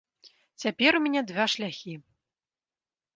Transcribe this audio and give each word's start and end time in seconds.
Цяпер 0.61 0.91
у 0.99 1.01
мяне 1.03 1.21
два 1.31 1.45
шляхі. 1.55 1.93